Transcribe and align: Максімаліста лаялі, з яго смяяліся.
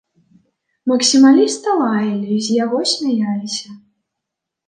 Максімаліста 0.91 1.75
лаялі, 1.81 2.33
з 2.47 2.57
яго 2.63 2.79
смяяліся. 2.93 3.69